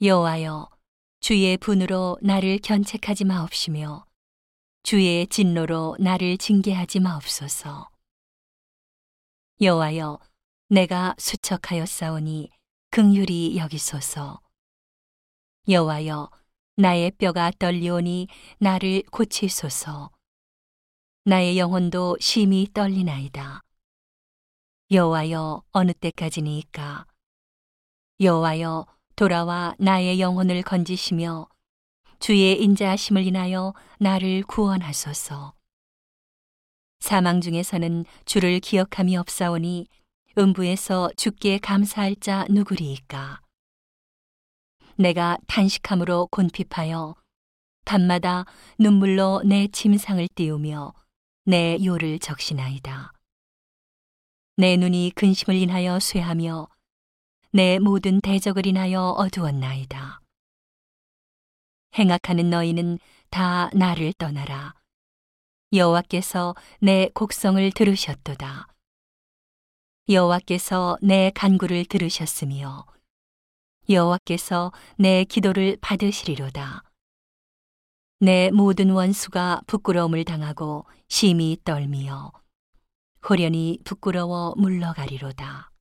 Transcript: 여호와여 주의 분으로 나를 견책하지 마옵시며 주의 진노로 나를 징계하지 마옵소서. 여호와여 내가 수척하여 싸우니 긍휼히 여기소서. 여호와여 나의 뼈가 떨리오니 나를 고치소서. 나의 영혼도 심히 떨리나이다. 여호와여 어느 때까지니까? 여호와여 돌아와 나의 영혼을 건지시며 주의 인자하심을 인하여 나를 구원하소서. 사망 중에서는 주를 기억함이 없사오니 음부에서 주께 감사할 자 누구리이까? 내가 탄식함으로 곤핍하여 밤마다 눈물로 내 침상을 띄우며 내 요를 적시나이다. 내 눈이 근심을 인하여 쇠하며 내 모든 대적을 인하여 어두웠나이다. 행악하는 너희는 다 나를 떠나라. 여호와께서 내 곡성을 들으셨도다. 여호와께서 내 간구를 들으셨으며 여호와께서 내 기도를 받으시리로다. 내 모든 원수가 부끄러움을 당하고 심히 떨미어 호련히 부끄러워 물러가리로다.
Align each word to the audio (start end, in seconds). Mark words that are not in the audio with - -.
여호와여 0.00 0.70
주의 1.18 1.56
분으로 1.56 2.18
나를 2.22 2.58
견책하지 2.58 3.24
마옵시며 3.24 4.06
주의 4.84 5.26
진노로 5.26 5.96
나를 5.98 6.38
징계하지 6.38 7.00
마옵소서. 7.00 7.90
여호와여 9.60 10.20
내가 10.68 11.16
수척하여 11.18 11.84
싸우니 11.84 12.48
긍휼히 12.90 13.56
여기소서. 13.56 14.40
여호와여 15.68 16.30
나의 16.76 17.10
뼈가 17.18 17.50
떨리오니 17.58 18.28
나를 18.60 19.02
고치소서. 19.10 20.12
나의 21.24 21.58
영혼도 21.58 22.18
심히 22.20 22.68
떨리나이다. 22.72 23.62
여호와여 24.92 25.64
어느 25.72 25.92
때까지니까? 25.92 27.04
여호와여 28.20 28.97
돌아와 29.18 29.74
나의 29.80 30.20
영혼을 30.20 30.62
건지시며 30.62 31.48
주의 32.20 32.62
인자하심을 32.62 33.26
인하여 33.26 33.74
나를 33.98 34.44
구원하소서. 34.44 35.54
사망 37.00 37.40
중에서는 37.40 38.04
주를 38.26 38.60
기억함이 38.60 39.16
없사오니 39.16 39.88
음부에서 40.38 41.10
주께 41.16 41.58
감사할 41.58 42.14
자 42.20 42.46
누구리이까? 42.48 43.40
내가 44.94 45.36
탄식함으로 45.48 46.28
곤핍하여 46.30 47.16
밤마다 47.86 48.44
눈물로 48.78 49.42
내 49.44 49.66
침상을 49.66 50.28
띄우며 50.36 50.94
내 51.44 51.76
요를 51.84 52.20
적시나이다. 52.20 53.12
내 54.58 54.76
눈이 54.76 55.10
근심을 55.16 55.56
인하여 55.56 55.98
쇠하며 55.98 56.68
내 57.58 57.80
모든 57.80 58.20
대적을 58.20 58.68
인하여 58.68 59.16
어두웠나이다. 59.18 60.20
행악하는 61.98 62.50
너희는 62.50 63.00
다 63.30 63.68
나를 63.74 64.12
떠나라. 64.12 64.74
여호와께서 65.72 66.54
내 66.80 67.10
곡성을 67.14 67.68
들으셨도다. 67.72 68.68
여호와께서 70.08 70.98
내 71.02 71.32
간구를 71.34 71.86
들으셨으며 71.86 72.86
여호와께서 73.90 74.70
내 74.96 75.24
기도를 75.24 75.78
받으시리로다. 75.80 76.84
내 78.20 78.52
모든 78.52 78.90
원수가 78.90 79.62
부끄러움을 79.66 80.24
당하고 80.24 80.86
심히 81.08 81.58
떨미어 81.64 82.30
호련히 83.28 83.80
부끄러워 83.82 84.54
물러가리로다. 84.56 85.72